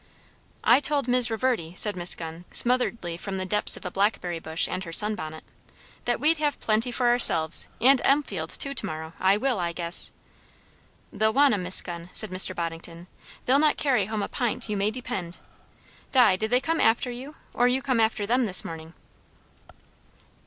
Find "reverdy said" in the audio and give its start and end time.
1.29-1.95